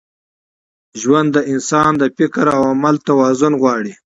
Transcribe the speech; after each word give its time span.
ژوند 1.01 1.29
د 1.33 1.37
انسان 1.53 1.91
د 1.97 2.03
فکر 2.17 2.45
او 2.55 2.61
عمل 2.73 2.95
توازن 3.09 3.53
غواړي. 3.61 3.93